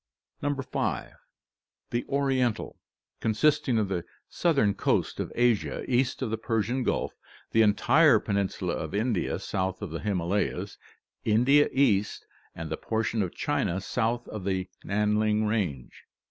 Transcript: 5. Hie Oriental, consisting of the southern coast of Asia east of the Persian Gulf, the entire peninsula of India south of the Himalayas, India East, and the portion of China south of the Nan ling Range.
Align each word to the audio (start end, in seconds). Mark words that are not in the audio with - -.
5. 0.41 0.61
Hie 0.73 2.03
Oriental, 2.09 2.79
consisting 3.19 3.77
of 3.77 3.87
the 3.87 4.03
southern 4.27 4.73
coast 4.73 5.19
of 5.19 5.31
Asia 5.35 5.83
east 5.87 6.23
of 6.23 6.31
the 6.31 6.39
Persian 6.39 6.81
Gulf, 6.81 7.13
the 7.51 7.61
entire 7.61 8.19
peninsula 8.19 8.73
of 8.73 8.95
India 8.95 9.37
south 9.37 9.79
of 9.79 9.91
the 9.91 9.99
Himalayas, 9.99 10.79
India 11.23 11.69
East, 11.71 12.25
and 12.55 12.71
the 12.71 12.77
portion 12.77 13.21
of 13.21 13.35
China 13.35 13.79
south 13.79 14.27
of 14.29 14.43
the 14.43 14.67
Nan 14.83 15.19
ling 15.19 15.45
Range. 15.45 15.93